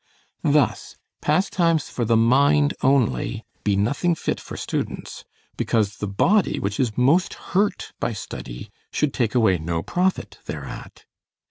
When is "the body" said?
5.97-6.57